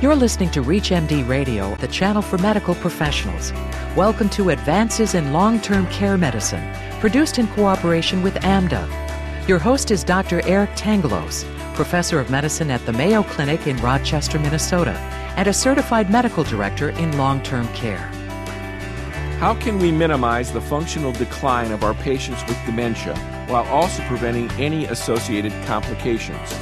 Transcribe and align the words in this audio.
You're 0.00 0.14
listening 0.14 0.50
to 0.50 0.62
ReachMD 0.62 1.26
Radio, 1.26 1.74
the 1.74 1.88
channel 1.88 2.22
for 2.22 2.38
medical 2.38 2.76
professionals. 2.76 3.52
Welcome 3.96 4.28
to 4.28 4.50
Advances 4.50 5.16
in 5.16 5.32
Long 5.32 5.60
Term 5.60 5.88
Care 5.88 6.16
Medicine, 6.16 6.72
produced 7.00 7.40
in 7.40 7.48
cooperation 7.48 8.22
with 8.22 8.34
AMDA. 8.36 9.48
Your 9.48 9.58
host 9.58 9.90
is 9.90 10.04
Dr. 10.04 10.40
Eric 10.46 10.70
Tangalos, 10.76 11.42
professor 11.74 12.20
of 12.20 12.30
medicine 12.30 12.70
at 12.70 12.86
the 12.86 12.92
Mayo 12.92 13.24
Clinic 13.24 13.66
in 13.66 13.76
Rochester, 13.78 14.38
Minnesota, 14.38 14.92
and 15.36 15.48
a 15.48 15.52
certified 15.52 16.12
medical 16.12 16.44
director 16.44 16.90
in 16.90 17.18
long 17.18 17.42
term 17.42 17.66
care. 17.74 18.06
How 19.40 19.56
can 19.56 19.80
we 19.80 19.90
minimize 19.90 20.52
the 20.52 20.60
functional 20.60 21.10
decline 21.10 21.72
of 21.72 21.82
our 21.82 21.94
patients 21.94 22.44
with 22.46 22.64
dementia 22.66 23.16
while 23.48 23.64
also 23.64 24.04
preventing 24.04 24.48
any 24.60 24.84
associated 24.84 25.50
complications? 25.64 26.54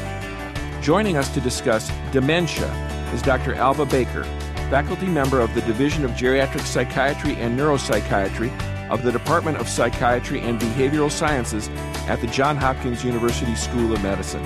Joining 0.81 1.19
us 1.19 1.29
to 1.35 1.41
discuss 1.43 1.93
dementia 2.13 2.73
is 3.17 3.23
Dr. 3.23 3.55
Alva 3.55 3.87
Baker, 3.87 4.25
faculty 4.69 5.07
member 5.07 5.41
of 5.41 5.55
the 5.55 5.63
Division 5.63 6.05
of 6.05 6.11
Geriatric 6.11 6.61
Psychiatry 6.61 7.35
and 7.37 7.59
Neuropsychiatry 7.59 8.51
of 8.91 9.03
the 9.03 9.11
Department 9.11 9.57
of 9.57 9.69
Psychiatry 9.69 10.41
and 10.41 10.61
Behavioral 10.61 11.11
Sciences 11.11 11.69
at 12.09 12.21
the 12.21 12.27
Johns 12.27 12.59
Hopkins 12.59 13.03
University 13.03 13.55
School 13.55 13.95
of 13.95 14.03
Medicine. 14.03 14.43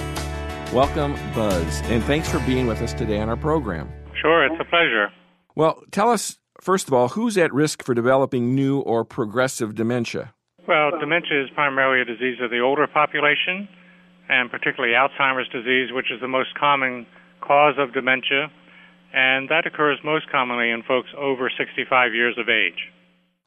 Welcome, 0.73 1.15
Buzz, 1.35 1.81
and 1.87 2.05
thanks 2.05 2.31
for 2.31 2.39
being 2.47 2.69
with 2.69 2.81
us 2.81 2.93
today 2.93 3.19
on 3.19 3.29
our 3.29 3.37
program. 3.37 3.93
Sure, 4.23 4.47
it's 4.47 4.61
a 4.61 4.65
pleasure. 4.65 5.09
Well, 5.57 5.83
tell 5.91 6.09
us, 6.09 6.39
first 6.61 6.87
of 6.87 6.95
all, 6.95 7.09
who's 7.09 7.37
at 7.37 7.53
risk 7.53 7.83
for 7.83 7.93
developing 7.93 8.55
new 8.55 8.79
or 8.79 9.05
progressive 9.05 9.75
dementia? 9.75 10.33
Well, 10.69 10.93
dementia 11.01 11.43
is 11.43 11.51
primarily 11.57 12.03
a 12.03 12.05
disease 12.05 12.39
of 12.41 12.51
the 12.51 12.61
older 12.61 12.87
population, 12.87 13.69
and 14.29 14.49
particularly 14.49 14.95
Alzheimer's 14.95 15.49
disease, 15.49 15.91
which 15.93 16.13
is 16.13 16.21
the 16.21 16.29
most 16.29 16.55
common 16.55 17.05
cause 17.41 17.75
of 17.79 17.93
dementia, 17.93 18.49
and 19.13 19.49
that 19.49 19.67
occurs 19.67 19.99
most 20.05 20.31
commonly 20.31 20.71
in 20.71 20.83
folks 20.83 21.09
over 21.17 21.51
65 21.57 22.15
years 22.15 22.37
of 22.39 22.49
age. 22.49 22.91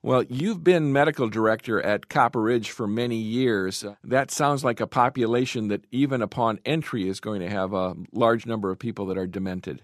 Well, 0.01 0.23
you've 0.23 0.65
been 0.65 0.91
medical 0.91 1.29
director 1.29 1.81
at 1.81 2.09
Copper 2.09 2.41
Ridge 2.41 2.71
for 2.71 2.87
many 2.87 3.15
years. 3.15 3.85
That 4.03 4.31
sounds 4.31 4.61
like 4.61 4.81
a 4.81 4.87
population 4.87 5.69
that, 5.69 5.85
even 5.91 6.21
upon 6.21 6.59
entry, 6.65 7.07
is 7.07 7.21
going 7.21 7.39
to 7.39 7.49
have 7.49 7.71
a 7.71 7.95
large 8.11 8.45
number 8.45 8.69
of 8.69 8.79
people 8.79 9.05
that 9.05 9.17
are 9.17 9.27
demented. 9.27 9.81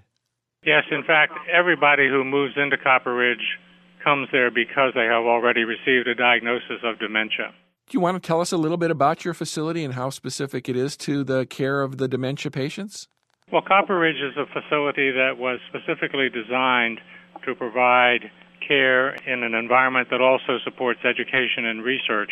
Yes, 0.66 0.84
in 0.92 1.04
fact, 1.06 1.32
everybody 1.50 2.10
who 2.10 2.26
moves 2.26 2.56
into 2.58 2.78
Copper 2.78 3.16
Ridge 3.16 3.58
comes 4.04 4.28
there 4.34 4.52
because 4.52 4.92
they 4.94 5.06
have 5.06 5.24
already 5.24 5.64
received 5.64 6.08
a 6.10 6.16
diagnosis 6.16 6.84
of 6.84 7.00
dementia. 7.00 7.54
Do 7.88 7.96
you 7.96 8.02
want 8.02 8.22
to 8.22 8.28
tell 8.28 8.42
us 8.42 8.52
a 8.52 8.58
little 8.58 8.78
bit 8.78 8.92
about 8.92 9.24
your 9.24 9.34
facility 9.34 9.86
and 9.86 9.94
how 9.94 10.10
specific 10.10 10.68
it 10.68 10.76
is 10.76 10.98
to 10.98 11.24
the 11.24 11.46
care 11.46 11.82
of 11.82 11.98
the 11.98 12.10
dementia 12.10 12.52
patients? 12.52 13.08
Well, 13.52 13.64
Copper 13.64 13.98
Ridge 13.98 14.22
is 14.22 14.38
a 14.38 14.46
facility 14.46 15.10
that 15.10 15.40
was 15.40 15.60
specifically 15.70 16.30
designed 16.30 17.02
to 17.46 17.56
provide 17.56 18.30
care 18.62 19.16
in 19.26 19.42
an 19.42 19.56
environment 19.56 20.10
that 20.12 20.22
also 20.22 20.60
supports 20.64 21.00
education 21.04 21.66
and 21.66 21.84
research 21.84 22.30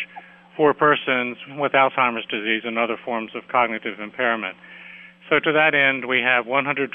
for 0.56 0.76
persons 0.76 1.38
with 1.58 1.72
Alzheimer's 1.72 2.26
disease 2.30 2.62
and 2.66 2.78
other 2.78 2.98
forms 3.04 3.32
of 3.34 3.48
cognitive 3.50 4.00
impairment. 4.00 4.58
So, 5.30 5.40
to 5.40 5.52
that 5.54 5.73
end, 5.73 6.06
we 6.06 6.22
have 6.22 6.45
126 6.45 6.94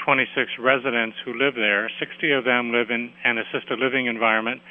residents 0.57 1.17
who 1.25 1.33
live 1.37 1.55
there. 1.55 1.91
60 1.99 2.31
of 2.31 2.45
them 2.45 2.71
live 2.71 2.89
in 2.89 3.11
an 3.25 3.37
assisted 3.37 3.77
living 3.77 4.07
environment, 4.07 4.61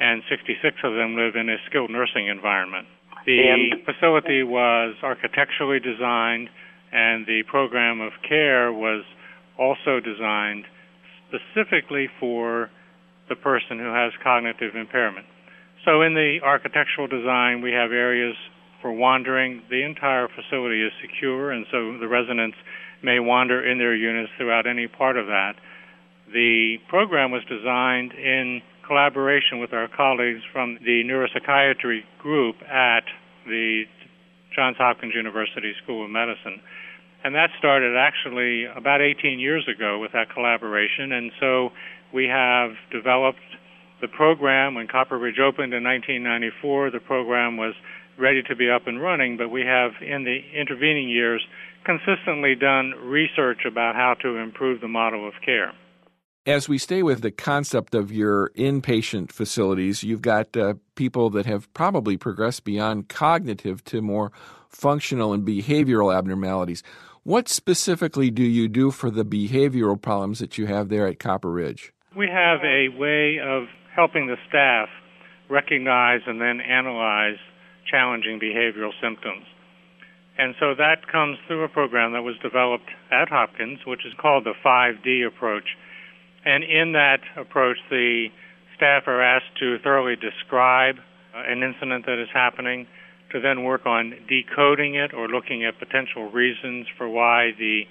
and 0.00 0.22
66 0.30 0.76
of 0.82 0.94
them 0.94 1.14
live 1.14 1.36
in 1.36 1.50
a 1.50 1.56
skilled 1.68 1.90
nursing 1.90 2.26
environment. 2.26 2.88
The 3.26 3.38
and 3.48 3.84
facility 3.84 4.42
was 4.42 4.96
architecturally 5.02 5.78
designed 5.78 6.48
and 6.94 7.26
the 7.26 7.42
program 7.50 8.00
of 8.00 8.12
care 8.26 8.72
was 8.72 9.04
also 9.58 9.98
designed 9.98 10.64
specifically 11.26 12.08
for 12.20 12.70
the 13.28 13.34
person 13.36 13.78
who 13.78 13.92
has 13.92 14.12
cognitive 14.22 14.76
impairment. 14.76 15.26
So 15.84 16.02
in 16.02 16.14
the 16.14 16.38
architectural 16.42 17.08
design, 17.08 17.60
we 17.62 17.72
have 17.72 17.90
areas 17.90 18.36
for 18.80 18.92
wandering. 18.92 19.62
The 19.70 19.82
entire 19.82 20.28
facility 20.28 20.82
is 20.82 20.92
secure, 21.02 21.50
and 21.50 21.66
so 21.70 21.98
the 21.98 22.08
residents 22.08 22.56
may 23.02 23.18
wander 23.18 23.60
in 23.60 23.78
their 23.78 23.94
units 23.94 24.30
throughout 24.38 24.66
any 24.66 24.86
part 24.86 25.16
of 25.16 25.26
that. 25.26 25.54
The 26.32 26.76
program 26.88 27.32
was 27.32 27.42
designed 27.48 28.12
in 28.12 28.62
collaboration 28.86 29.58
with 29.58 29.72
our 29.72 29.88
colleagues 29.88 30.40
from 30.52 30.78
the 30.84 31.02
neuropsychiatry 31.04 32.00
group 32.18 32.56
at 32.62 33.04
the 33.46 33.84
Johns 34.54 34.76
Hopkins 34.78 35.14
University 35.14 35.72
School 35.82 36.04
of 36.04 36.10
Medicine. 36.10 36.60
And 37.24 37.34
that 37.34 37.50
started 37.58 37.96
actually 37.96 38.64
about 38.64 39.00
18 39.00 39.38
years 39.38 39.66
ago 39.66 39.98
with 39.98 40.12
that 40.12 40.30
collaboration. 40.32 41.12
And 41.12 41.32
so 41.40 41.70
we 42.12 42.26
have 42.26 42.72
developed 42.92 43.40
the 44.00 44.08
program. 44.08 44.74
When 44.74 44.86
Copper 44.86 45.18
Ridge 45.18 45.38
opened 45.40 45.72
in 45.72 45.82
1994, 45.82 46.90
the 46.90 47.00
program 47.00 47.56
was 47.56 47.74
ready 48.18 48.42
to 48.42 48.54
be 48.54 48.70
up 48.70 48.86
and 48.86 49.00
running, 49.00 49.36
but 49.36 49.48
we 49.48 49.62
have, 49.62 49.92
in 50.00 50.24
the 50.24 50.38
intervening 50.54 51.08
years, 51.08 51.42
consistently 51.84 52.54
done 52.54 52.92
research 53.02 53.64
about 53.66 53.94
how 53.94 54.14
to 54.22 54.36
improve 54.36 54.80
the 54.80 54.88
model 54.88 55.26
of 55.26 55.34
care. 55.44 55.72
As 56.46 56.68
we 56.68 56.76
stay 56.76 57.02
with 57.02 57.22
the 57.22 57.30
concept 57.30 57.94
of 57.94 58.12
your 58.12 58.50
inpatient 58.50 59.32
facilities, 59.32 60.02
you've 60.02 60.20
got 60.20 60.54
uh, 60.54 60.74
people 60.94 61.30
that 61.30 61.46
have 61.46 61.72
probably 61.72 62.18
progressed 62.18 62.64
beyond 62.64 63.08
cognitive 63.08 63.82
to 63.84 64.02
more 64.02 64.30
functional 64.68 65.32
and 65.32 65.46
behavioral 65.46 66.14
abnormalities. 66.14 66.82
What 67.22 67.48
specifically 67.48 68.30
do 68.30 68.42
you 68.42 68.68
do 68.68 68.90
for 68.90 69.10
the 69.10 69.24
behavioral 69.24 69.98
problems 69.98 70.38
that 70.40 70.58
you 70.58 70.66
have 70.66 70.90
there 70.90 71.06
at 71.06 71.18
Copper 71.18 71.50
Ridge? 71.50 71.94
We 72.14 72.28
have 72.28 72.60
a 72.62 72.90
way 72.90 73.38
of 73.42 73.64
helping 73.96 74.26
the 74.26 74.36
staff 74.46 74.90
recognize 75.48 76.20
and 76.26 76.42
then 76.42 76.60
analyze 76.60 77.38
challenging 77.90 78.38
behavioral 78.38 78.92
symptoms. 79.00 79.46
And 80.36 80.54
so 80.60 80.74
that 80.74 81.10
comes 81.10 81.38
through 81.46 81.64
a 81.64 81.68
program 81.70 82.12
that 82.12 82.22
was 82.22 82.34
developed 82.42 82.90
at 83.10 83.30
Hopkins, 83.30 83.78
which 83.86 84.04
is 84.04 84.12
called 84.20 84.44
the 84.44 84.52
5D 84.62 85.26
approach. 85.26 85.64
And 86.44 86.62
in 86.62 86.92
that 86.92 87.20
approach, 87.36 87.78
the 87.90 88.28
staff 88.76 89.04
are 89.06 89.22
asked 89.22 89.56
to 89.60 89.78
thoroughly 89.78 90.16
describe 90.16 90.96
uh, 91.34 91.42
an 91.46 91.62
incident 91.62 92.06
that 92.06 92.20
is 92.20 92.28
happening, 92.32 92.86
to 93.32 93.40
then 93.40 93.64
work 93.64 93.86
on 93.86 94.14
decoding 94.28 94.94
it 94.94 95.12
or 95.14 95.28
looking 95.28 95.64
at 95.64 95.78
potential 95.78 96.30
reasons 96.30 96.86
for 96.96 97.08
why 97.08 97.50
the 97.58 97.82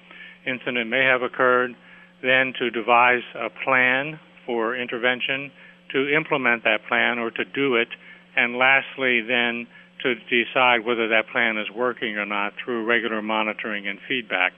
incident 0.46 0.90
may 0.90 1.03
have 1.03 1.22
occurred, 1.22 1.75
then 2.22 2.53
to 2.59 2.69
devise 2.69 3.24
a 3.36 3.50
plan 3.64 4.19
for 4.46 4.75
intervention, 4.75 5.52
to 5.91 6.14
implement 6.16 6.64
that 6.64 6.80
plan 6.88 7.20
or 7.20 7.31
to 7.31 7.44
do 7.44 7.75
it, 7.75 7.90
and 8.35 8.58
lastly, 8.58 9.22
then 9.22 9.68
to 10.02 10.16
decide 10.30 10.85
whether 10.85 11.08
that 11.08 11.28
plan 11.31 11.58
is 11.58 11.68
working 11.75 12.18
or 12.18 12.25
not 12.25 12.53
through 12.64 12.85
regular 12.85 13.22
monitoring 13.22 13.88
and 13.88 14.00
feedback. 14.08 14.53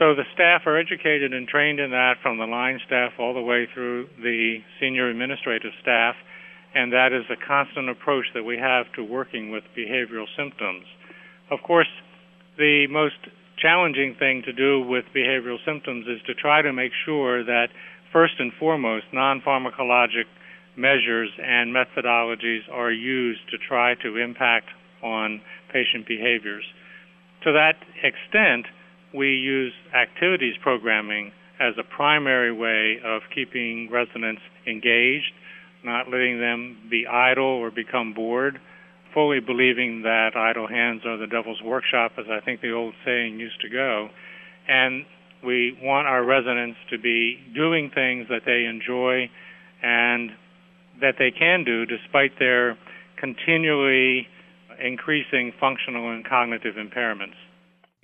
So 0.00 0.14
the 0.16 0.24
staff 0.32 0.62
are 0.64 0.78
educated 0.78 1.34
and 1.34 1.46
trained 1.46 1.78
in 1.78 1.90
that 1.90 2.14
from 2.22 2.38
the 2.38 2.46
line 2.46 2.80
staff 2.86 3.12
all 3.20 3.34
the 3.34 3.42
way 3.42 3.68
through 3.72 4.08
the 4.16 4.58
senior 4.80 5.10
administrative 5.10 5.72
staff 5.82 6.16
and 6.74 6.92
that 6.92 7.12
is 7.12 7.24
a 7.30 7.36
constant 7.46 7.88
approach 7.90 8.26
that 8.34 8.44
we 8.44 8.56
have 8.56 8.86
to 8.94 9.02
working 9.02 9.50
with 9.50 9.64
behavioral 9.76 10.26
symptoms. 10.36 10.84
Of 11.50 11.58
course, 11.66 11.90
the 12.56 12.86
most 12.88 13.16
challenging 13.58 14.14
thing 14.18 14.42
to 14.46 14.52
do 14.52 14.80
with 14.80 15.04
behavioral 15.14 15.58
symptoms 15.66 16.06
is 16.06 16.22
to 16.26 16.34
try 16.34 16.62
to 16.62 16.72
make 16.72 16.92
sure 17.04 17.44
that, 17.44 17.68
first 18.12 18.34
and 18.38 18.52
foremost, 18.58 19.06
non 19.12 19.40
pharmacologic 19.40 20.30
measures 20.76 21.30
and 21.42 21.74
methodologies 21.74 22.62
are 22.72 22.92
used 22.92 23.40
to 23.50 23.58
try 23.58 23.94
to 23.96 24.16
impact 24.16 24.68
on 25.02 25.40
patient 25.72 26.06
behaviors. 26.06 26.64
To 27.44 27.52
that 27.52 27.76
extent, 28.02 28.66
we 29.14 29.28
use 29.28 29.72
activities 29.94 30.54
programming 30.62 31.32
as 31.60 31.74
a 31.78 31.82
primary 31.82 32.52
way 32.52 32.98
of 33.04 33.22
keeping 33.34 33.88
residents 33.90 34.40
engaged 34.66 35.32
not 35.84 36.10
letting 36.10 36.40
them 36.40 36.76
be 36.90 37.06
idle 37.06 37.44
or 37.44 37.70
become 37.70 38.12
bored, 38.12 38.60
fully 39.14 39.40
believing 39.40 40.02
that 40.02 40.36
idle 40.36 40.68
hands 40.68 41.02
are 41.04 41.16
the 41.16 41.26
devil's 41.26 41.60
workshop, 41.62 42.12
as 42.18 42.26
I 42.30 42.44
think 42.44 42.60
the 42.60 42.72
old 42.72 42.94
saying 43.04 43.38
used 43.38 43.60
to 43.62 43.68
go. 43.68 44.08
And 44.68 45.04
we 45.44 45.76
want 45.82 46.06
our 46.06 46.24
residents 46.24 46.78
to 46.90 46.98
be 46.98 47.38
doing 47.54 47.90
things 47.94 48.26
that 48.28 48.42
they 48.44 48.66
enjoy 48.66 49.30
and 49.82 50.30
that 51.00 51.14
they 51.18 51.30
can 51.30 51.64
do 51.64 51.86
despite 51.86 52.38
their 52.38 52.76
continually 53.18 54.26
increasing 54.82 55.52
functional 55.58 56.10
and 56.12 56.26
cognitive 56.26 56.74
impairments. 56.74 57.36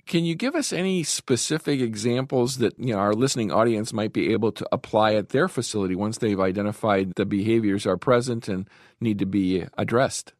Can 0.07 0.23
you 0.23 0.35
give 0.35 0.55
us 0.55 0.71
any 0.71 1.03
specific 1.03 1.81
examples 1.81 2.57
that 2.57 2.79
you 2.79 2.93
know 2.93 2.99
our 2.99 3.13
listening 3.13 3.51
audience 3.51 3.91
might 3.91 4.13
be 4.13 4.31
able 4.31 4.51
to 4.53 4.67
apply 4.71 5.15
at 5.15 5.29
their 5.29 5.47
facility 5.47 5.95
once 5.95 6.17
they've 6.17 6.39
identified 6.39 7.13
the 7.15 7.25
behaviors 7.25 7.85
are 7.85 7.97
present 7.97 8.47
and 8.47 8.69
need 9.01 9.19
to 9.19 9.25
be 9.25 9.65
addressed? 9.77 10.33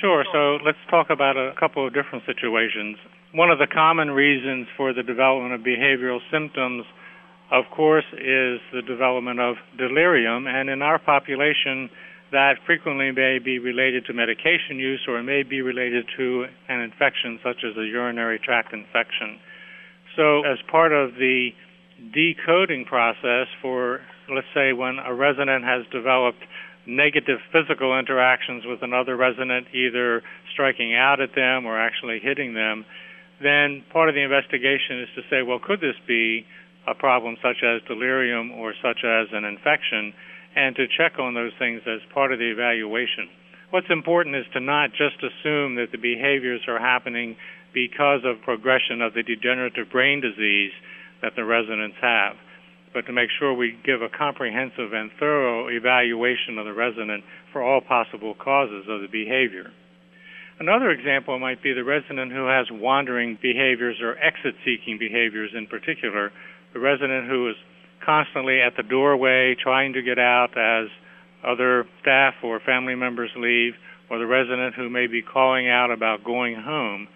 Sure. 0.00 0.24
So 0.30 0.58
let's 0.64 0.78
talk 0.90 1.08
about 1.10 1.36
a 1.36 1.54
couple 1.58 1.86
of 1.86 1.94
different 1.94 2.24
situations. 2.26 2.98
One 3.32 3.50
of 3.50 3.58
the 3.58 3.66
common 3.66 4.10
reasons 4.10 4.68
for 4.76 4.92
the 4.92 5.02
development 5.02 5.54
of 5.54 5.62
behavioral 5.62 6.20
symptoms 6.30 6.84
of 7.50 7.64
course, 7.74 8.04
is 8.12 8.60
the 8.72 8.82
development 8.86 9.40
of 9.40 9.56
delirium, 9.78 10.46
and 10.46 10.68
in 10.68 10.82
our 10.82 10.98
population, 10.98 11.88
that 12.32 12.54
frequently 12.66 13.10
may 13.10 13.38
be 13.38 13.58
related 13.58 14.04
to 14.06 14.12
medication 14.12 14.78
use 14.78 15.00
or 15.08 15.22
may 15.22 15.42
be 15.42 15.62
related 15.62 16.04
to 16.16 16.44
an 16.68 16.80
infection 16.80 17.38
such 17.42 17.64
as 17.64 17.76
a 17.76 17.86
urinary 17.86 18.38
tract 18.38 18.72
infection. 18.72 19.38
So, 20.16 20.44
as 20.44 20.58
part 20.70 20.92
of 20.92 21.14
the 21.14 21.50
decoding 22.12 22.84
process 22.84 23.46
for, 23.62 24.00
let's 24.28 24.46
say, 24.54 24.72
when 24.72 24.98
a 24.98 25.14
resident 25.14 25.64
has 25.64 25.86
developed 25.92 26.42
negative 26.86 27.38
physical 27.52 27.98
interactions 27.98 28.64
with 28.66 28.82
another 28.82 29.16
resident, 29.16 29.68
either 29.74 30.22
striking 30.52 30.94
out 30.94 31.20
at 31.20 31.34
them 31.34 31.66
or 31.66 31.78
actually 31.78 32.18
hitting 32.22 32.54
them, 32.54 32.84
then 33.42 33.84
part 33.92 34.08
of 34.08 34.14
the 34.14 34.22
investigation 34.22 35.00
is 35.00 35.08
to 35.14 35.22
say, 35.30 35.42
well, 35.42 35.60
could 35.62 35.80
this 35.80 35.96
be 36.06 36.44
a 36.88 36.94
problem 36.94 37.36
such 37.42 37.62
as 37.62 37.82
delirium 37.86 38.50
or 38.52 38.72
such 38.82 39.04
as 39.04 39.28
an 39.32 39.44
infection? 39.44 40.12
And 40.58 40.74
to 40.74 40.90
check 40.98 41.20
on 41.20 41.34
those 41.34 41.52
things 41.56 41.80
as 41.86 42.00
part 42.12 42.32
of 42.32 42.40
the 42.40 42.50
evaluation. 42.50 43.30
What's 43.70 43.86
important 43.90 44.34
is 44.34 44.46
to 44.54 44.60
not 44.60 44.90
just 44.90 45.22
assume 45.22 45.76
that 45.76 45.92
the 45.92 46.02
behaviors 46.02 46.62
are 46.66 46.80
happening 46.80 47.36
because 47.72 48.22
of 48.24 48.42
progression 48.42 49.00
of 49.00 49.14
the 49.14 49.22
degenerative 49.22 49.86
brain 49.92 50.20
disease 50.20 50.72
that 51.22 51.36
the 51.36 51.44
residents 51.44 51.96
have, 52.02 52.34
but 52.92 53.06
to 53.06 53.12
make 53.12 53.30
sure 53.38 53.54
we 53.54 53.78
give 53.84 54.02
a 54.02 54.08
comprehensive 54.08 54.92
and 54.92 55.12
thorough 55.20 55.68
evaluation 55.68 56.58
of 56.58 56.64
the 56.64 56.74
resident 56.74 57.22
for 57.52 57.62
all 57.62 57.80
possible 57.80 58.34
causes 58.34 58.86
of 58.88 59.00
the 59.00 59.12
behavior. 59.12 59.70
Another 60.58 60.90
example 60.90 61.38
might 61.38 61.62
be 61.62 61.72
the 61.72 61.84
resident 61.84 62.32
who 62.32 62.50
has 62.50 62.66
wandering 62.72 63.38
behaviors 63.40 64.00
or 64.02 64.18
exit 64.18 64.56
seeking 64.64 64.98
behaviors 64.98 65.52
in 65.54 65.68
particular, 65.68 66.32
the 66.72 66.80
resident 66.80 67.28
who 67.28 67.48
is 67.48 67.56
constantly 68.04 68.60
at 68.60 68.76
the 68.76 68.82
doorway 68.82 69.54
trying 69.54 69.92
to 69.94 70.02
get 70.02 70.18
out 70.18 70.56
as 70.56 70.88
other 71.46 71.86
staff 72.00 72.34
or 72.42 72.60
family 72.60 72.94
members 72.94 73.30
leave, 73.36 73.74
or 74.10 74.18
the 74.18 74.26
resident 74.26 74.74
who 74.74 74.88
may 74.88 75.06
be 75.06 75.22
calling 75.22 75.68
out 75.68 75.90
about 75.90 76.24
going 76.24 76.56
home. 76.56 77.06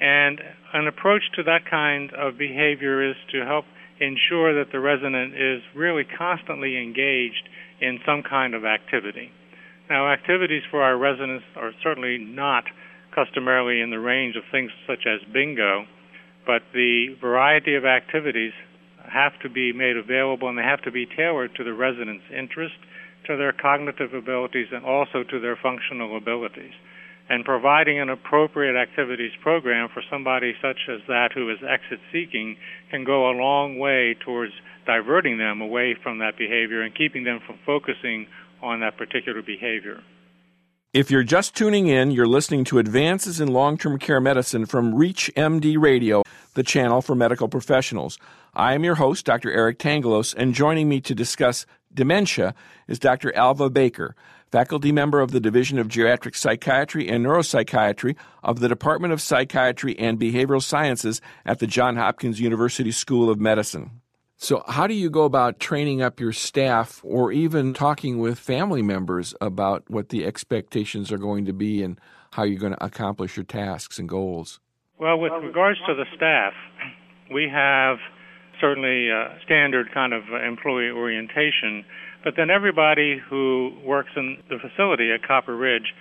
And 0.00 0.40
an 0.72 0.86
approach 0.88 1.22
to 1.36 1.42
that 1.44 1.68
kind 1.70 2.10
of 2.14 2.38
behavior 2.38 3.08
is 3.08 3.16
to 3.32 3.44
help 3.44 3.66
ensure 4.00 4.56
that 4.56 4.72
the 4.72 4.80
resident 4.80 5.34
is 5.34 5.60
really 5.76 6.04
constantly 6.04 6.78
engaged 6.78 7.48
in 7.80 8.00
some 8.06 8.22
kind 8.22 8.54
of 8.54 8.64
activity. 8.64 9.30
Now, 9.90 10.10
activities 10.12 10.62
for 10.70 10.82
our 10.82 10.96
residents 10.96 11.44
are 11.56 11.72
certainly 11.82 12.16
not 12.18 12.64
customarily 13.14 13.80
in 13.82 13.90
the 13.90 13.98
range 13.98 14.36
of 14.36 14.44
things 14.50 14.70
such 14.86 15.04
as 15.06 15.20
bingo, 15.32 15.84
but 16.46 16.62
the 16.72 17.16
variety 17.20 17.74
of 17.74 17.84
activities 17.84 18.52
have 19.12 19.38
to 19.42 19.48
be 19.48 19.72
made 19.72 19.96
available 19.96 20.48
and 20.48 20.56
they 20.58 20.62
have 20.62 20.82
to 20.82 20.90
be 20.90 21.06
tailored 21.06 21.54
to 21.56 21.64
the 21.64 21.74
resident's 21.74 22.24
interest, 22.30 22.74
to 23.26 23.36
their 23.36 23.52
cognitive 23.52 24.14
abilities, 24.14 24.68
and 24.72 24.84
also 24.84 25.22
to 25.24 25.40
their 25.40 25.58
functional 25.60 26.16
abilities. 26.16 26.72
And 27.28 27.44
providing 27.44 28.00
an 28.00 28.08
appropriate 28.08 28.80
activities 28.80 29.30
program 29.42 29.88
for 29.92 30.02
somebody 30.10 30.54
such 30.60 30.88
as 30.88 31.00
that 31.06 31.30
who 31.32 31.48
is 31.50 31.58
exit 31.62 32.00
seeking 32.12 32.56
can 32.90 33.04
go 33.04 33.30
a 33.30 33.38
long 33.38 33.78
way 33.78 34.16
towards 34.24 34.52
diverting 34.86 35.38
them 35.38 35.60
away 35.60 35.96
from 36.02 36.18
that 36.18 36.36
behavior 36.36 36.82
and 36.82 36.94
keeping 36.94 37.22
them 37.24 37.38
from 37.46 37.58
focusing 37.64 38.26
on 38.62 38.80
that 38.80 38.96
particular 38.96 39.42
behavior. 39.42 40.02
If 40.92 41.08
you're 41.08 41.22
just 41.22 41.54
tuning 41.54 41.86
in, 41.86 42.10
you're 42.10 42.26
listening 42.26 42.64
to 42.64 42.80
Advances 42.80 43.40
in 43.40 43.52
Long 43.52 43.78
Term 43.78 43.96
Care 43.96 44.20
Medicine 44.20 44.66
from 44.66 44.92
ReachMD 44.92 45.80
Radio, 45.80 46.24
the 46.54 46.64
channel 46.64 47.00
for 47.00 47.14
medical 47.14 47.46
professionals. 47.46 48.18
I 48.54 48.74
am 48.74 48.82
your 48.82 48.96
host, 48.96 49.24
Dr. 49.24 49.52
Eric 49.52 49.78
Tangalos, 49.78 50.34
and 50.34 50.52
joining 50.52 50.88
me 50.88 51.00
to 51.02 51.14
discuss 51.14 51.64
dementia 51.94 52.56
is 52.88 52.98
Dr. 52.98 53.32
Alva 53.36 53.70
Baker, 53.70 54.16
faculty 54.50 54.90
member 54.90 55.20
of 55.20 55.30
the 55.30 55.38
Division 55.38 55.78
of 55.78 55.86
Geriatric 55.86 56.34
Psychiatry 56.34 57.08
and 57.08 57.24
Neuropsychiatry 57.24 58.16
of 58.42 58.58
the 58.58 58.68
Department 58.68 59.12
of 59.12 59.22
Psychiatry 59.22 59.96
and 59.96 60.18
Behavioral 60.18 60.60
Sciences 60.60 61.20
at 61.46 61.60
the 61.60 61.68
Johns 61.68 61.98
Hopkins 61.98 62.40
University 62.40 62.90
School 62.90 63.30
of 63.30 63.38
Medicine. 63.38 63.99
So, 64.42 64.64
how 64.66 64.86
do 64.86 64.94
you 64.94 65.10
go 65.10 65.24
about 65.24 65.60
training 65.60 66.00
up 66.00 66.18
your 66.18 66.32
staff 66.32 67.02
or 67.04 67.30
even 67.30 67.74
talking 67.74 68.18
with 68.18 68.38
family 68.38 68.80
members 68.80 69.34
about 69.38 69.84
what 69.90 70.08
the 70.08 70.24
expectations 70.24 71.12
are 71.12 71.18
going 71.18 71.44
to 71.44 71.52
be 71.52 71.82
and 71.82 72.00
how 72.30 72.44
you're 72.44 72.58
going 72.58 72.72
to 72.72 72.82
accomplish 72.82 73.36
your 73.36 73.44
tasks 73.44 73.98
and 73.98 74.08
goals? 74.08 74.58
Well, 74.98 75.20
with 75.20 75.32
regards 75.44 75.78
to 75.86 75.94
the 75.94 76.06
staff, 76.16 76.54
we 77.30 77.50
have 77.52 77.98
certainly 78.62 79.10
a 79.10 79.38
standard 79.44 79.92
kind 79.92 80.14
of 80.14 80.22
employee 80.42 80.88
orientation, 80.88 81.84
but 82.24 82.32
then 82.38 82.48
everybody 82.48 83.20
who 83.28 83.72
works 83.84 84.10
in 84.16 84.38
the 84.48 84.56
facility 84.58 85.12
at 85.12 85.22
Copper 85.22 85.54
Ridge 85.54 85.92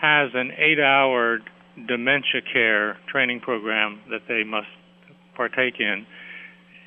has 0.00 0.30
an 0.34 0.50
eight 0.58 0.80
hour 0.80 1.38
dementia 1.86 2.42
care 2.52 2.98
training 3.06 3.38
program 3.38 4.00
that 4.10 4.22
they 4.26 4.42
must 4.42 4.66
partake 5.36 5.74
in. 5.78 6.04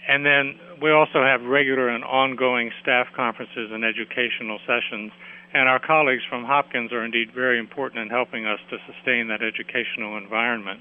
And 0.08 0.26
then 0.26 0.56
we 0.82 0.92
also 0.92 1.20
have 1.20 1.42
regular 1.44 1.90
and 1.90 2.04
ongoing 2.04 2.72
staff 2.82 3.08
conferences 3.16 3.70
and 3.72 3.84
educational 3.84 4.58
sessions. 4.64 5.12
And 5.54 5.68
our 5.68 5.80
colleagues 5.80 6.24
from 6.30 6.46
Hopkins 6.46 6.94
are 6.94 7.04
indeed 7.04 7.36
very 7.36 7.60
important 7.60 8.02
in 8.02 8.10
helping 8.10 8.46
us 8.46 8.60
to 8.72 8.78
sustain 8.88 9.28
that 9.28 9.44
educational 9.44 10.18
environment. 10.18 10.80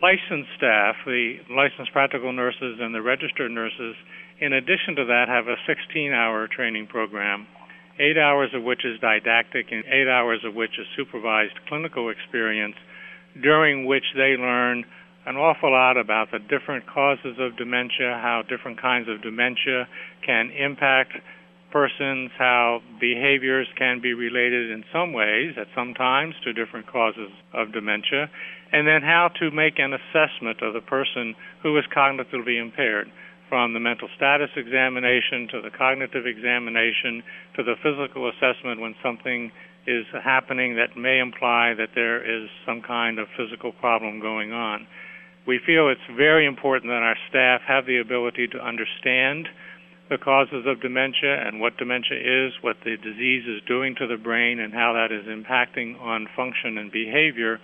Licensed 0.00 0.48
staff, 0.56 0.96
the 1.04 1.42
licensed 1.50 1.92
practical 1.92 2.32
nurses 2.32 2.78
and 2.80 2.94
the 2.94 3.02
registered 3.02 3.50
nurses, 3.50 3.96
in 4.40 4.54
addition 4.54 4.96
to 4.96 5.04
that, 5.04 5.26
have 5.28 5.46
a 5.46 5.58
16 5.66 6.12
hour 6.12 6.48
training 6.48 6.86
program, 6.86 7.46
eight 7.98 8.16
hours 8.16 8.50
of 8.54 8.62
which 8.62 8.84
is 8.84 8.98
didactic 9.00 9.66
and 9.70 9.84
eight 9.86 10.08
hours 10.08 10.40
of 10.46 10.54
which 10.54 10.78
is 10.78 10.86
supervised 10.96 11.52
clinical 11.68 12.08
experience, 12.08 12.76
during 13.42 13.86
which 13.86 14.06
they 14.16 14.38
learn 14.38 14.84
an 15.26 15.36
awful 15.36 15.70
lot 15.70 15.96
about 15.96 16.30
the 16.32 16.38
different 16.38 16.86
causes 16.86 17.36
of 17.38 17.56
dementia, 17.56 18.18
how 18.22 18.42
different 18.48 18.80
kinds 18.80 19.08
of 19.08 19.22
dementia 19.22 19.86
can 20.24 20.50
impact 20.50 21.12
persons, 21.70 22.30
how 22.36 22.80
behaviors 23.00 23.68
can 23.76 24.00
be 24.00 24.12
related 24.12 24.70
in 24.70 24.82
some 24.92 25.12
ways, 25.12 25.54
at 25.56 25.68
some 25.74 25.94
times, 25.94 26.34
to 26.42 26.52
different 26.52 26.86
causes 26.86 27.30
of 27.52 27.72
dementia, 27.72 28.28
and 28.72 28.86
then 28.86 29.02
how 29.02 29.30
to 29.38 29.50
make 29.50 29.78
an 29.78 29.92
assessment 29.92 30.62
of 30.62 30.74
the 30.74 30.80
person 30.80 31.34
who 31.62 31.76
is 31.78 31.84
cognitively 31.94 32.60
impaired, 32.60 33.10
from 33.48 33.74
the 33.74 33.80
mental 33.80 34.08
status 34.16 34.50
examination 34.56 35.48
to 35.50 35.60
the 35.60 35.70
cognitive 35.76 36.24
examination 36.24 37.22
to 37.56 37.64
the 37.64 37.74
physical 37.82 38.30
assessment 38.30 38.80
when 38.80 38.94
something 39.02 39.50
is 39.86 40.06
happening 40.22 40.76
that 40.76 40.96
may 40.96 41.18
imply 41.18 41.74
that 41.74 41.90
there 41.94 42.22
is 42.22 42.48
some 42.64 42.80
kind 42.80 43.18
of 43.18 43.26
physical 43.36 43.72
problem 43.72 44.20
going 44.20 44.52
on. 44.52 44.86
We 45.46 45.58
feel 45.64 45.88
it's 45.88 46.00
very 46.16 46.46
important 46.46 46.90
that 46.90 47.02
our 47.02 47.16
staff 47.28 47.62
have 47.66 47.86
the 47.86 47.98
ability 47.98 48.48
to 48.48 48.58
understand 48.58 49.48
the 50.10 50.18
causes 50.18 50.66
of 50.66 50.82
dementia 50.82 51.46
and 51.46 51.60
what 51.60 51.78
dementia 51.78 52.18
is, 52.18 52.52
what 52.60 52.76
the 52.84 52.96
disease 52.96 53.44
is 53.46 53.62
doing 53.66 53.94
to 53.96 54.06
the 54.06 54.16
brain, 54.16 54.58
and 54.58 54.74
how 54.74 54.92
that 54.92 55.14
is 55.14 55.26
impacting 55.26 55.98
on 56.00 56.28
function 56.36 56.76
and 56.76 56.90
behavior. 56.90 57.58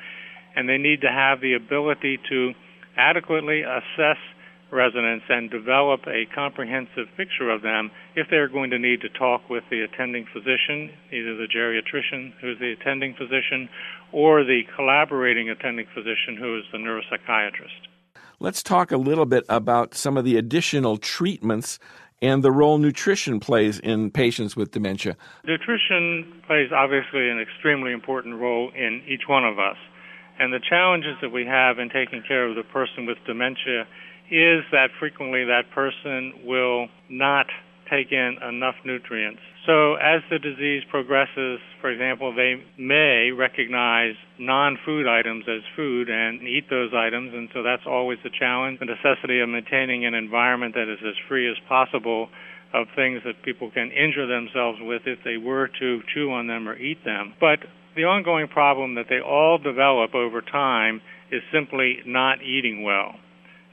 And 0.54 0.68
they 0.68 0.78
need 0.78 1.02
to 1.02 1.10
have 1.10 1.40
the 1.40 1.54
ability 1.54 2.18
to 2.30 2.52
adequately 2.96 3.62
assess 3.62 4.16
residents 4.70 5.24
and 5.28 5.50
develop 5.50 6.00
a 6.06 6.26
comprehensive 6.34 7.06
picture 7.16 7.50
of 7.50 7.62
them 7.62 7.90
if 8.14 8.26
they're 8.30 8.48
going 8.48 8.70
to 8.70 8.78
need 8.78 9.00
to 9.00 9.08
talk 9.10 9.48
with 9.48 9.62
the 9.70 9.82
attending 9.82 10.26
physician, 10.32 10.90
either 11.12 11.36
the 11.36 11.46
geriatrician 11.46 12.32
who's 12.40 12.58
the 12.58 12.72
attending 12.72 13.14
physician 13.14 13.68
or 14.16 14.44
the 14.44 14.62
collaborating 14.74 15.50
attending 15.50 15.84
physician 15.94 16.38
who 16.40 16.56
is 16.56 16.64
the 16.72 16.78
neuropsychiatrist. 16.78 17.84
Let's 18.40 18.62
talk 18.62 18.90
a 18.90 18.96
little 18.96 19.26
bit 19.26 19.44
about 19.50 19.94
some 19.94 20.16
of 20.16 20.24
the 20.24 20.38
additional 20.38 20.96
treatments 20.96 21.78
and 22.22 22.42
the 22.42 22.50
role 22.50 22.78
nutrition 22.78 23.40
plays 23.40 23.78
in 23.78 24.10
patients 24.10 24.56
with 24.56 24.70
dementia. 24.70 25.18
Nutrition 25.44 26.40
plays 26.46 26.70
obviously 26.74 27.28
an 27.28 27.38
extremely 27.38 27.92
important 27.92 28.40
role 28.40 28.70
in 28.74 29.02
each 29.06 29.28
one 29.28 29.44
of 29.44 29.58
us. 29.58 29.76
And 30.38 30.50
the 30.50 30.60
challenges 30.66 31.16
that 31.20 31.28
we 31.28 31.44
have 31.44 31.78
in 31.78 31.90
taking 31.90 32.22
care 32.26 32.48
of 32.48 32.56
the 32.56 32.62
person 32.62 33.04
with 33.04 33.18
dementia 33.26 33.82
is 34.30 34.64
that 34.72 34.88
frequently 34.98 35.44
that 35.44 35.70
person 35.74 36.32
will 36.42 36.88
not 37.10 37.48
take 37.90 38.12
in 38.12 38.36
enough 38.48 38.76
nutrients. 38.82 39.40
So, 39.66 39.94
as 39.94 40.22
the 40.30 40.38
disease 40.38 40.84
progresses, 40.90 41.58
for 41.80 41.90
example, 41.90 42.32
they 42.32 42.62
may 42.78 43.32
recognize 43.32 44.14
non 44.38 44.78
food 44.84 45.08
items 45.08 45.44
as 45.48 45.62
food 45.74 46.08
and 46.08 46.40
eat 46.42 46.70
those 46.70 46.92
items, 46.94 47.34
and 47.34 47.48
so 47.52 47.64
that's 47.64 47.82
always 47.84 48.18
the 48.22 48.30
challenge 48.30 48.78
the 48.78 48.86
necessity 48.86 49.40
of 49.40 49.48
maintaining 49.48 50.06
an 50.06 50.14
environment 50.14 50.74
that 50.74 50.86
is 50.86 51.00
as 51.02 51.14
free 51.28 51.50
as 51.50 51.56
possible 51.68 52.28
of 52.72 52.86
things 52.94 53.22
that 53.24 53.42
people 53.42 53.70
can 53.72 53.90
injure 53.90 54.26
themselves 54.26 54.78
with 54.80 55.02
if 55.06 55.18
they 55.24 55.36
were 55.36 55.68
to 55.80 56.00
chew 56.14 56.30
on 56.30 56.46
them 56.46 56.68
or 56.68 56.76
eat 56.76 57.04
them. 57.04 57.34
But 57.40 57.58
the 57.96 58.04
ongoing 58.04 58.46
problem 58.46 58.94
that 58.94 59.06
they 59.08 59.20
all 59.20 59.58
develop 59.58 60.14
over 60.14 60.42
time 60.42 61.00
is 61.32 61.42
simply 61.52 61.98
not 62.06 62.42
eating 62.42 62.84
well. 62.84 63.16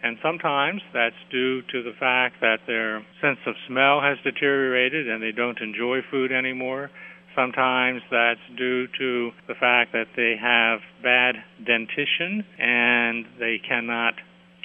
And 0.03 0.17
sometimes 0.22 0.81
that's 0.93 1.15
due 1.31 1.62
to 1.72 1.81
the 1.81 1.93
fact 1.98 2.36
that 2.41 2.60
their 2.67 3.00
sense 3.22 3.39
of 3.48 3.55
smell 3.67 4.01
has 4.01 4.17
deteriorated 4.22 5.07
and 5.07 5.24
they 5.24 5.31
don't 5.31 5.60
enjoy 5.62 6.00
food 6.12 6.31
anymore. 6.33 6.91
Sometimes 7.33 8.01
that's 8.12 8.43
due 8.57 8.88
to 9.00 9.31
the 9.48 9.55
fact 9.55 9.93
that 9.93 10.07
they 10.15 10.36
have 10.39 10.81
bad 11.01 11.36
dentition 11.65 12.43
and 12.60 13.25
they 13.39 13.62
cannot 13.65 14.15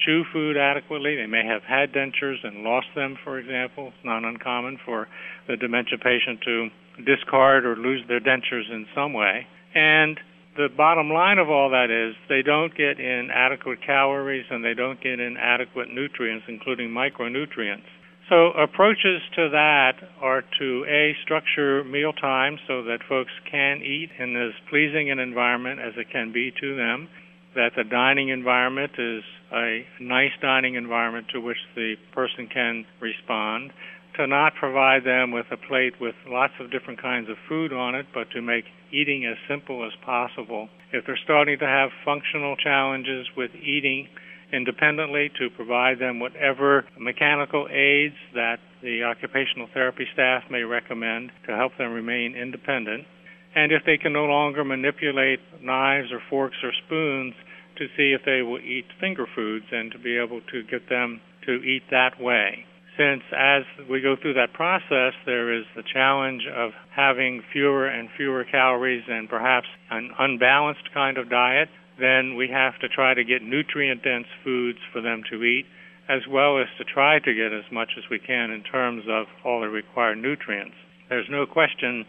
chew 0.05 0.25
food 0.33 0.57
adequately. 0.57 1.15
They 1.15 1.27
may 1.27 1.47
have 1.47 1.63
had 1.63 1.93
dentures 1.93 2.43
and 2.43 2.65
lost 2.65 2.89
them, 2.97 3.17
for 3.23 3.39
example. 3.39 3.89
It's 3.95 4.05
not 4.05 4.25
uncommon 4.25 4.79
for 4.85 5.07
the 5.47 5.57
dementia 5.57 5.99
patient 5.99 6.41
to 6.45 6.69
discard 7.07 7.65
or 7.65 7.77
lose 7.77 8.03
their 8.09 8.21
dentures 8.21 8.69
in 8.71 8.87
some 8.93 9.13
way. 9.13 9.47
And 9.75 10.19
the 10.59 10.69
bottom 10.77 11.09
line 11.09 11.39
of 11.39 11.49
all 11.49 11.71
that 11.71 11.87
is 11.87 12.19
they 12.29 12.43
don't 12.43 12.75
get 12.75 12.99
in 12.99 13.31
adequate 13.33 13.79
calories 13.87 14.45
and 14.51 14.65
they 14.65 14.75
don't 14.75 15.01
get 15.01 15.21
in 15.21 15.37
adequate 15.39 15.89
nutrients, 15.89 16.45
including 16.49 16.91
micronutrients. 16.91 17.87
So 18.29 18.51
approaches 18.59 19.23
to 19.37 19.49
that 19.55 19.93
are 20.21 20.43
to 20.59 20.85
a 20.85 21.15
structure 21.23 21.85
meal 21.85 22.13
times 22.13 22.59
so 22.67 22.83
that 22.83 22.99
folks 23.09 23.31
can 23.49 23.81
eat 23.81 24.11
in 24.19 24.35
as 24.37 24.53
pleasing 24.69 25.11
an 25.11 25.21
environment 25.21 25.79
as 25.79 25.95
it 25.97 26.11
can 26.11 26.33
be 26.33 26.53
to 26.61 26.77
them. 26.77 27.09
That 27.55 27.71
the 27.77 27.85
dining 27.85 28.29
environment 28.29 28.93
is 28.99 29.23
a 29.55 29.87
nice 30.01 30.35
dining 30.43 30.75
environment 30.75 31.29
to 31.33 31.41
which 31.41 31.57
the 31.77 31.95
person 32.13 32.49
can 32.53 32.85
respond 33.01 33.71
to 34.19 34.27
not 34.27 34.53
provide 34.59 35.05
them 35.05 35.31
with 35.31 35.47
a 35.53 35.57
plate 35.57 35.95
with 36.01 36.15
lots 36.27 36.53
of 36.59 36.73
different 36.73 37.01
kinds 37.01 37.31
of 37.31 37.37
food 37.49 37.73
on 37.73 37.95
it, 37.95 38.07
but 38.13 38.29
to 38.33 38.43
make 38.43 38.65
eating 38.93 39.25
as 39.25 39.37
simple 39.49 39.87
as 39.87 39.93
possible. 40.05 40.69
If 40.93 41.07
they're 41.07 41.21
starting 41.23 41.59
to 41.61 41.67
have 41.67 41.91
functional 42.05 42.57
challenges 42.57 43.29
with 43.37 43.55
eating 43.55 44.09
independently, 44.53 45.31
to 45.39 45.51
provide 45.55 46.01
them 46.01 46.19
whatever 46.19 46.85
mechanical 46.99 47.69
aids 47.71 48.17
that 48.35 48.59
the 48.83 49.05
occupational 49.05 49.69
therapy 49.73 50.07
staff 50.15 50.43
may 50.51 50.63
recommend 50.63 51.31
to 51.47 51.55
help 51.55 51.77
them 51.79 51.93
remain 51.93 52.35
independent. 52.35 53.07
And 53.55 53.71
if 53.71 53.83
they 53.87 53.99
can 53.99 54.13
no 54.13 54.25
longer 54.25 54.65
manipulate 54.65 55.39
knives 55.63 56.11
or 56.11 56.21
forks 56.29 56.57
or 56.65 56.73
spoons, 56.87 57.35
to 57.77 57.87
see 57.97 58.11
if 58.11 58.23
they 58.25 58.43
will 58.43 58.59
eat 58.59 58.87
finger 58.99 59.27
foods 59.37 59.67
and 59.71 59.93
to 59.93 59.99
be 59.99 60.19
able 60.19 60.41
to 60.51 60.65
get 60.65 60.89
them 60.89 61.21
to 61.47 61.63
eat 61.63 61.83
that 61.91 62.21
way 62.21 62.65
since 62.99 63.23
as 63.31 63.63
we 63.89 64.01
go 64.01 64.17
through 64.21 64.35
that 64.35 64.53
process, 64.53 65.15
there 65.25 65.55
is 65.55 65.65
the 65.77 65.85
challenge 65.87 66.43
of 66.53 66.73
having 66.95 67.43
fewer 67.53 67.87
and 67.87 68.09
fewer 68.17 68.45
calories 68.45 69.05
and 69.09 69.29
perhaps 69.29 69.69
an 69.91 70.11
unbalanced 70.19 70.93
kind 70.93 71.17
of 71.17 71.31
diet, 71.31 71.69
then 72.01 72.35
we 72.35 72.49
have 72.49 72.79
to 72.81 72.89
try 72.89 73.15
to 73.15 73.23
get 73.23 73.41
nutrient 73.41 74.03
dense 74.03 74.27
foods 74.43 74.79
for 74.93 75.01
them 75.01 75.23
to 75.31 75.45
eat, 75.45 75.65
as 76.09 76.23
well 76.29 76.59
as 76.59 76.67
to 76.77 76.85
try 76.85 77.21
to 77.21 77.35
get 77.35 77.53
as 77.53 77.71
much 77.71 77.91
as 77.97 78.05
we 78.11 78.19
can 78.19 78.51
in 78.51 78.63
terms 78.65 79.05
of 79.09 79.27
all 79.45 79.61
the 79.61 79.69
required 79.69 80.19
nutrients. 80.19 80.75
There's 81.09 81.31
no 81.31 81.47
question 81.47 82.05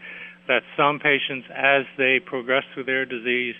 that 0.48 0.62
some 0.76 0.98
patients, 0.98 1.46
as 1.54 1.84
they 1.96 2.18
progress 2.18 2.64
through 2.74 2.84
their 2.84 3.06
disease, 3.06 3.54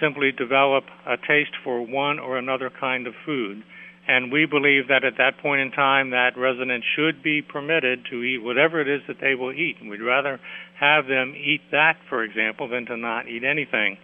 simply 0.00 0.30
develop 0.30 0.84
a 1.06 1.16
taste 1.16 1.56
for 1.64 1.82
one 1.84 2.20
or 2.20 2.38
another 2.38 2.70
kind 2.70 3.08
of 3.08 3.14
food 3.24 3.64
and 4.06 4.30
we 4.30 4.46
believe 4.46 4.86
that 4.88 5.04
at 5.04 5.18
that 5.18 5.38
point 5.42 5.60
in 5.60 5.72
time, 5.72 6.10
that 6.10 6.38
resident 6.38 6.84
should 6.94 7.22
be 7.22 7.42
permitted 7.42 8.06
to 8.10 8.22
eat 8.22 8.38
whatever 8.38 8.80
it 8.80 8.88
is 8.88 9.02
that 9.08 9.16
they 9.20 9.34
will 9.34 9.52
eat. 9.52 9.76
And 9.80 9.90
we'd 9.90 10.00
rather 10.00 10.38
have 10.78 11.06
them 11.06 11.34
eat 11.34 11.60
that, 11.72 11.96
for 12.08 12.22
example, 12.22 12.68
than 12.68 12.86
to 12.86 12.96
not 12.96 13.26
eat 13.28 13.42
anything. 13.42 13.98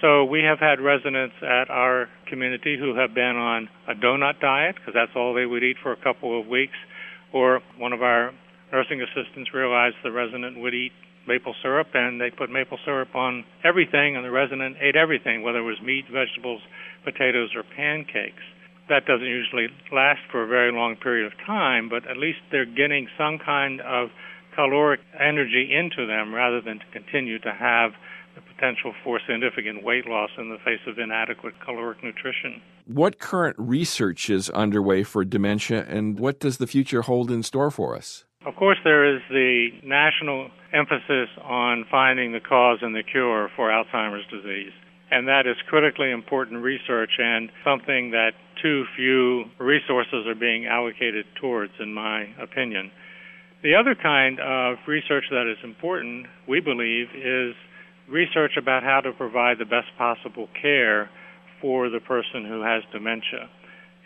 So 0.00 0.24
we 0.24 0.42
have 0.42 0.58
had 0.58 0.80
residents 0.80 1.34
at 1.42 1.70
our 1.70 2.08
community 2.28 2.76
who 2.76 2.96
have 2.96 3.14
been 3.14 3.36
on 3.36 3.68
a 3.88 3.94
donut 3.94 4.40
diet 4.40 4.74
because 4.74 4.94
that's 4.94 5.12
all 5.14 5.32
they 5.32 5.46
would 5.46 5.62
eat 5.62 5.76
for 5.80 5.92
a 5.92 5.96
couple 6.02 6.38
of 6.38 6.48
weeks. 6.48 6.76
Or 7.32 7.60
one 7.78 7.92
of 7.92 8.02
our 8.02 8.32
nursing 8.72 9.00
assistants 9.00 9.54
realized 9.54 9.94
the 10.02 10.10
resident 10.10 10.58
would 10.60 10.74
eat 10.74 10.92
maple 11.28 11.54
syrup 11.62 11.88
and 11.94 12.20
they 12.20 12.30
put 12.30 12.50
maple 12.50 12.78
syrup 12.84 13.14
on 13.14 13.44
everything 13.64 14.16
and 14.16 14.24
the 14.24 14.30
resident 14.30 14.76
ate 14.82 14.96
everything, 14.96 15.42
whether 15.42 15.58
it 15.58 15.62
was 15.62 15.80
meat, 15.82 16.04
vegetables, 16.12 16.60
potatoes, 17.04 17.50
or 17.54 17.62
pancakes 17.76 18.42
that 18.88 19.06
doesn't 19.06 19.26
usually 19.26 19.68
last 19.92 20.20
for 20.30 20.42
a 20.42 20.46
very 20.46 20.72
long 20.72 20.96
period 20.96 21.26
of 21.26 21.32
time, 21.44 21.88
but 21.88 22.08
at 22.08 22.16
least 22.16 22.38
they're 22.50 22.64
getting 22.64 23.08
some 23.18 23.38
kind 23.38 23.80
of 23.80 24.10
caloric 24.54 25.00
energy 25.18 25.70
into 25.72 26.06
them 26.06 26.34
rather 26.34 26.60
than 26.60 26.78
to 26.78 26.84
continue 26.92 27.38
to 27.40 27.52
have 27.52 27.92
the 28.34 28.40
potential 28.54 28.92
for 29.02 29.18
significant 29.26 29.82
weight 29.82 30.06
loss 30.06 30.30
in 30.38 30.50
the 30.50 30.58
face 30.64 30.80
of 30.86 30.98
inadequate 30.98 31.54
caloric 31.64 32.02
nutrition. 32.02 32.60
What 32.86 33.18
current 33.18 33.56
research 33.58 34.30
is 34.30 34.50
underway 34.50 35.02
for 35.02 35.24
dementia, 35.24 35.84
and 35.88 36.18
what 36.18 36.38
does 36.38 36.58
the 36.58 36.66
future 36.66 37.02
hold 37.02 37.30
in 37.30 37.42
store 37.42 37.70
for 37.70 37.96
us? 37.96 38.24
Of 38.44 38.54
course, 38.54 38.78
there 38.84 39.16
is 39.16 39.22
the 39.30 39.70
national 39.82 40.50
emphasis 40.72 41.28
on 41.42 41.84
finding 41.90 42.32
the 42.32 42.40
cause 42.40 42.78
and 42.82 42.94
the 42.94 43.02
cure 43.02 43.50
for 43.56 43.70
Alzheimer's 43.70 44.26
disease 44.30 44.72
and 45.10 45.28
that 45.28 45.46
is 45.46 45.56
critically 45.68 46.10
important 46.10 46.62
research 46.62 47.10
and 47.18 47.50
something 47.64 48.10
that 48.10 48.32
too 48.62 48.84
few 48.96 49.44
resources 49.58 50.26
are 50.26 50.34
being 50.34 50.66
allocated 50.66 51.26
towards, 51.40 51.72
in 51.78 51.92
my 51.92 52.26
opinion. 52.40 52.90
The 53.62 53.74
other 53.74 53.94
kind 53.94 54.40
of 54.40 54.78
research 54.86 55.24
that 55.30 55.50
is 55.50 55.58
important, 55.62 56.26
we 56.48 56.60
believe, 56.60 57.08
is 57.14 57.54
research 58.08 58.52
about 58.56 58.82
how 58.82 59.00
to 59.00 59.12
provide 59.12 59.58
the 59.58 59.64
best 59.64 59.88
possible 59.98 60.48
care 60.60 61.10
for 61.60 61.88
the 61.88 62.00
person 62.00 62.44
who 62.46 62.62
has 62.62 62.82
dementia. 62.92 63.48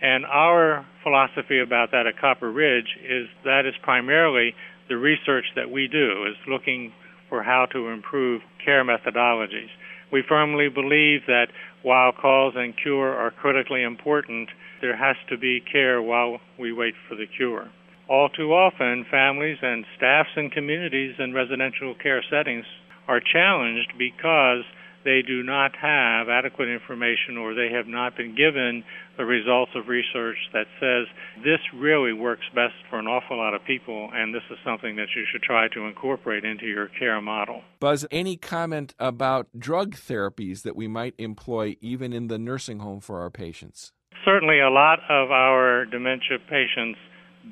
And 0.01 0.25
our 0.25 0.87
philosophy 1.03 1.61
about 1.61 1.91
that 1.93 2.07
at 2.07 2.19
Copper 2.19 2.51
Ridge 2.51 2.97
is 3.05 3.29
that 3.45 3.67
is 3.67 3.75
primarily 3.83 4.55
the 4.89 4.97
research 4.97 5.45
that 5.57 5.71
we 5.71 5.89
do, 5.89 6.27
is 6.27 6.37
looking 6.49 6.93
for 7.29 7.43
how 7.43 7.67
to 7.73 7.89
improve 7.89 8.41
care 8.65 8.85
methodologies. 8.85 9.69
We 10.13 10.23
firmly 10.29 10.69
believe 10.69 11.27
that 11.27 11.49
while 11.83 12.13
cause 12.13 12.55
and 12.57 12.77
cure 12.77 13.15
are 13.15 13.31
critically 13.31 13.83
important, 13.83 14.49
there 14.81 14.97
has 14.97 15.17
to 15.29 15.37
be 15.37 15.61
care 15.61 16.03
while 16.03 16.41
we 16.59 16.73
wait 16.73 16.95
for 17.09 17.15
the 17.15 17.27
cure. 17.27 17.71
All 18.09 18.29
too 18.29 18.53
often, 18.53 19.07
families 19.09 19.59
and 19.63 19.85
staffs 19.97 20.31
and 20.37 20.51
communities 20.51 21.15
in 21.19 21.33
residential 21.33 21.95
care 21.95 22.25
settings 22.29 22.65
are 23.07 23.21
challenged 23.21 23.93
because 23.97 24.65
they 25.05 25.23
do 25.27 25.43
not 25.43 25.73
have 25.77 26.29
adequate 26.29 26.69
information 26.69 27.37
or 27.39 27.55
they 27.55 27.71
have 27.73 27.87
not 27.87 28.17
been 28.17 28.35
given 28.35 28.85
the 29.17 29.25
results 29.25 29.73
of 29.75 29.89
research 29.89 30.37
that 30.53 30.67
says 30.79 31.07
this 31.45 31.61
really 31.75 32.13
works 32.13 32.45
best 32.55 32.75
for 32.89 32.99
an 32.99 33.07
awful 33.07 33.37
lot 33.37 33.55
of 33.55 33.65
people 33.65 34.11
and 34.13 34.35
this 34.35 34.43
is 34.51 34.59
something 34.65 34.97
that 34.97 35.09
you 35.17 35.25
should 35.31 35.43
try 35.43 35.69
to 35.69 35.87
incorporate 35.87 36.45
into 36.45 36.67
your 36.67 36.89
care 36.99 37.21
model. 37.21 37.63
Buzz, 37.81 38.07
any 38.11 38.37
comment 38.37 38.95
about 38.99 39.49
drug 39.59 39.97
therapies 39.97 40.63
that 40.63 40.77
we 40.77 40.89
might 40.89 41.15
employ 41.19 41.77
even 41.81 42.13
in 42.13 42.29
the 42.29 42.39
nursing 42.39 42.81
home 42.81 43.01
for 43.01 43.21
our 43.21 43.31
patients? 43.31 43.93
Certainly, 44.25 44.61
a 44.61 44.69
lot 44.69 44.99
of 45.09 45.31
our 45.31 45.87
dementia 45.87 46.39
patients 46.49 46.99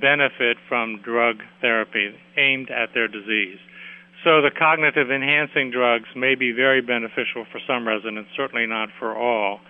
benefit 0.01 0.59
from 0.69 1.01
drug 1.03 1.37
therapy 1.61 2.11
aimed 2.37 2.71
at 2.71 2.91
their 2.95 3.09
disease. 3.09 3.59
So 4.25 4.43
the 4.43 4.51
cognitive 4.51 5.11
enhancing 5.11 5.71
drugs 5.71 6.09
may 6.17 6.35
be 6.35 6.53
very 6.53 6.81
beneficial 6.81 7.47
for 7.53 7.61
some 7.67 7.87
residents, 7.87 8.31
certainly 8.37 8.67
not 8.67 8.89
for 8.99 9.17
all. 9.17 9.61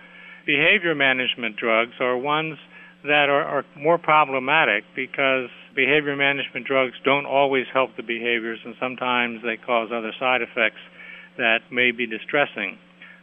Behavior 0.45 0.95
management 0.95 1.55
drugs 1.55 1.93
are 1.99 2.17
ones 2.17 2.57
that 3.03 3.29
are, 3.29 3.43
are, 3.43 3.65
more 3.77 3.97
problematic 3.97 4.83
because 4.95 5.49
behavior 5.75 6.15
management 6.15 6.65
drugs 6.65 6.93
don't 7.05 7.25
always 7.25 7.65
help 7.71 7.95
the 7.95 8.03
behaviors 8.03 8.59
and 8.65 8.75
sometimes 8.79 9.41
they 9.43 9.55
cause 9.55 9.89
other 9.93 10.11
side 10.19 10.41
effects 10.41 10.81
that 11.37 11.59
may 11.71 11.91
be 11.91 12.07
distressing. 12.07 12.77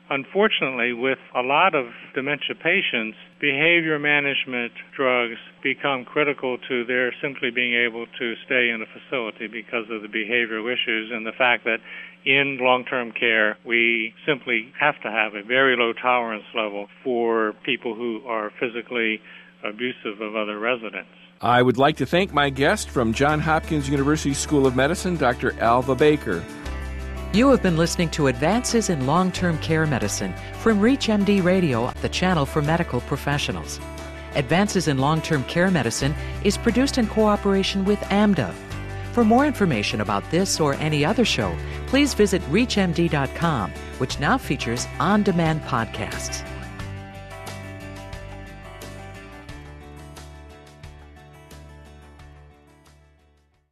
Unfortunately, 0.09 0.93
with 0.93 1.19
a 1.35 1.43
lot 1.43 1.75
of 1.75 1.87
dementia 2.15 2.55
patients, 2.55 3.17
behavior 3.41 3.99
management 3.99 4.73
drugs 4.97 5.37
become 5.65 6.05
critical 6.05 6.59
to 6.69 6.85
their 6.85 7.13
simply 7.21 7.51
being 7.51 7.75
able 7.75 8.07
to 8.19 8.35
stay 8.47 8.71
in 8.71 8.83
a 8.83 8.87
facility 8.87 9.49
because 9.49 9.91
of 9.91 10.03
the 10.03 10.09
behavioral 10.09 10.73
issues 10.73 11.11
and 11.13 11.27
the 11.27 11.33
fact 11.37 11.65
that 11.65 11.79
in 12.25 12.59
long 12.61 12.85
term 12.85 13.11
care, 13.11 13.59
we 13.65 14.15
simply 14.25 14.73
have 14.79 14.95
to 15.03 15.11
have 15.11 15.35
a 15.35 15.43
very 15.43 15.77
low 15.77 15.93
tolerance 15.93 16.47
level 16.55 16.87
for 17.03 17.55
people 17.65 17.95
who 17.97 18.23
are 18.27 18.53
physically 18.61 19.21
abusive 19.65 20.21
of 20.21 20.37
other 20.37 20.59
residents. 20.59 21.11
I 21.41 21.63
would 21.63 21.79
like 21.79 21.97
to 21.97 22.07
thank 22.07 22.33
my 22.33 22.49
guest 22.49 22.91
from 22.91 23.13
Johns 23.13 23.43
Hopkins 23.43 23.89
University 23.89 24.35
School 24.35 24.67
of 24.67 24.77
Medicine, 24.77 25.17
Dr. 25.17 25.59
Alva 25.61 25.95
Baker. 25.95 26.45
You 27.37 27.51
have 27.51 27.63
been 27.63 27.77
listening 27.77 28.09
to 28.13 28.29
Advances 28.29 28.89
in 28.89 29.05
Long 29.07 29.31
Term 29.31 29.59
Care 29.59 29.85
Medicine 29.85 30.33
from 30.61 30.81
ReachMD 30.81 31.45
Radio, 31.45 31.93
the 32.01 32.09
channel 32.09 32.47
for 32.47 32.63
medical 32.63 33.03
professionals. 33.03 33.79
Advances 34.37 34.89
in 34.89 34.97
Long 34.97 35.21
Term 35.21 35.45
Care 35.45 35.71
Medicine 35.71 36.15
is 36.45 36.57
produced 36.57 36.97
in 36.97 37.07
cooperation 37.07 37.85
with 37.85 37.99
AMDA. 38.05 38.55
For 39.13 39.23
more 39.23 39.45
information 39.45 40.01
about 40.01 40.31
this 40.31 40.59
or 40.59 40.77
any 40.77 41.05
other 41.05 41.27
show, 41.27 41.55
please 41.89 42.15
visit 42.15 42.41
ReachMD.com, 42.45 43.71
which 43.99 44.19
now 44.19 44.39
features 44.39 44.87
on 44.99 45.23
demand 45.23 45.61
podcasts. 45.65 46.43